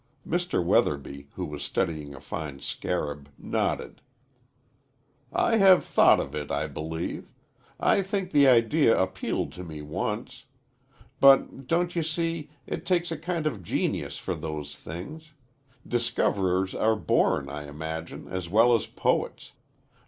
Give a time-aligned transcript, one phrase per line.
[0.27, 0.65] Mr.
[0.65, 4.01] Weatherby, who was studying a fine scarab, nodded.
[5.31, 7.31] "I have thought of it, I believe.
[7.79, 10.45] I think the idea appealed to me once.
[11.19, 15.33] But, don't you see, it takes a kind of genius for those things.
[15.87, 19.51] Discoverers are born, I imagine, as well as poets.